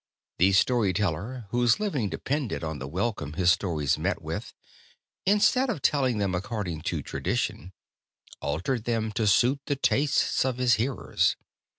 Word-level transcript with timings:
The 0.39 0.51
story 0.53 0.93
teller, 0.93 1.45
whose 1.49 1.79
living 1.79 2.09
depended 2.09 2.63
on 2.63 2.79
the 2.79 2.87
welcome 2.87 3.33
his 3.33 3.51
stories 3.51 3.99
met 3.99 4.19
with, 4.19 4.55
instead 5.27 5.69
of 5.69 5.83
telling 5.83 6.17
them 6.17 6.33
according 6.33 6.81
to 6.89 7.03
tradition, 7.03 7.71
altered 8.41 8.85
them 8.85 9.11
to 9.11 9.27
suit 9.27 9.59
the 9.67 9.75
tastes 9.75 10.43
of 10.43 10.57
his 10.57 10.73
hearers. 10.81 11.35